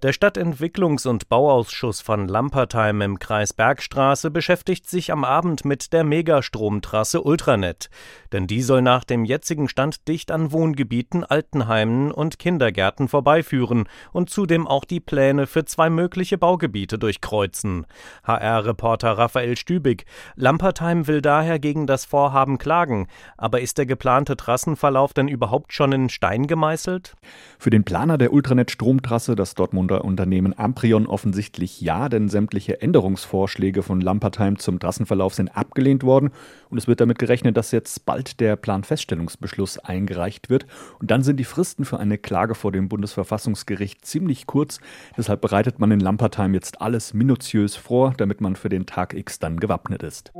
[0.00, 6.04] Der Stadtentwicklungs- und Bauausschuss von Lampertheim im Kreis Bergstraße beschäftigt sich am Abend mit der
[6.04, 7.90] Megastromtrasse Ultranet.
[8.30, 14.30] Denn die soll nach dem jetzigen Stand dicht an Wohngebieten, Altenheimen und Kindergärten vorbeiführen und
[14.30, 17.84] zudem auch die Pläne für zwei mögliche Baugebiete durchkreuzen.
[18.22, 20.04] HR-Reporter Raphael Stübig.
[20.36, 23.08] Lampertheim will daher gegen das Vorhaben klagen.
[23.36, 27.16] Aber ist der geplante Trassenverlauf denn überhaupt schon in Stein gemeißelt?
[27.58, 34.00] Für den Planer der Ultranet-Stromtrasse, das Dortmund Unternehmen Amprion offensichtlich ja, denn sämtliche Änderungsvorschläge von
[34.00, 36.30] Lampertheim zum Trassenverlauf sind abgelehnt worden
[36.70, 40.66] und es wird damit gerechnet, dass jetzt bald der Planfeststellungsbeschluss eingereicht wird
[41.00, 44.80] und dann sind die Fristen für eine Klage vor dem Bundesverfassungsgericht ziemlich kurz.
[45.16, 49.38] Deshalb bereitet man in Lampertheim jetzt alles minutiös vor, damit man für den Tag X
[49.38, 50.32] dann gewappnet ist.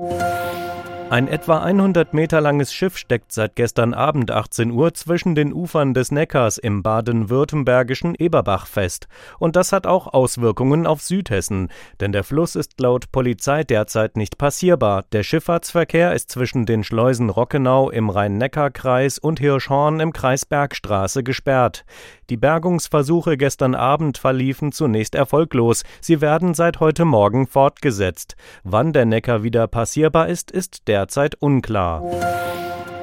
[1.10, 5.94] Ein etwa 100 Meter langes Schiff steckt seit gestern Abend 18 Uhr zwischen den Ufern
[5.94, 9.08] des Neckars im baden-württembergischen Eberbach fest.
[9.38, 11.68] Und das hat auch Auswirkungen auf Südhessen,
[12.00, 15.06] denn der Fluss ist laut Polizei derzeit nicht passierbar.
[15.12, 21.86] Der Schifffahrtsverkehr ist zwischen den Schleusen Rockenau im Rhein-Neckar-Kreis und Hirschhorn im Kreis Bergstraße gesperrt.
[22.30, 25.84] Die Bergungsversuche gestern Abend verliefen zunächst erfolglos.
[26.00, 28.36] Sie werden seit heute Morgen fortgesetzt.
[28.64, 32.02] Wann der Neckar wieder passierbar ist, ist derzeit unklar.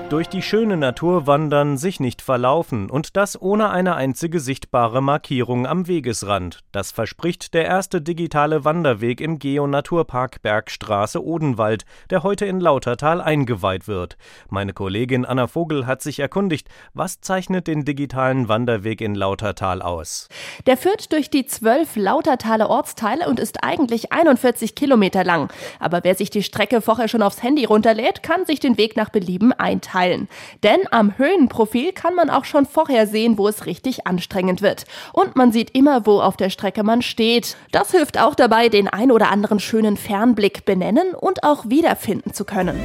[0.10, 5.66] Durch die schöne Natur wandern, sich nicht verlaufen und das ohne eine einzige sichtbare Markierung
[5.66, 6.60] am Wegesrand.
[6.72, 13.88] Das verspricht der erste digitale Wanderweg im Geo-Naturpark Bergstraße Odenwald, der heute in Lautertal eingeweiht
[13.88, 14.16] wird.
[14.48, 20.30] Meine Kollegin Anna Vogel hat sich erkundigt, was zeichnet den digitalen Wanderweg in Lautertal aus?
[20.68, 25.52] Der führt durch die zwölf Lautertaler Ortsteile und ist eigentlich 41 Kilometer lang.
[25.80, 29.10] Aber wer sich die Strecke vorher schon aufs Handy runterlädt, kann sich den Weg nach
[29.10, 30.28] Belieben einteilen teilen.
[30.64, 34.86] Denn am Höhenprofil kann man auch schon vorher sehen, wo es richtig anstrengend wird.
[35.14, 37.56] Und man sieht immer, wo auf der Strecke man steht.
[37.72, 42.44] Das hilft auch dabei, den ein oder anderen schönen Fernblick benennen und auch wiederfinden zu
[42.44, 42.80] können.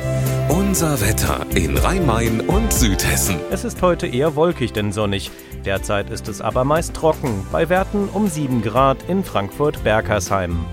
[0.49, 3.37] Unser Wetter in Rhein-Main und Südhessen.
[3.51, 5.31] Es ist heute eher wolkig denn sonnig.
[5.65, 10.65] Derzeit ist es aber meist trocken, bei Werten um 7 Grad in Frankfurt-Bergersheim.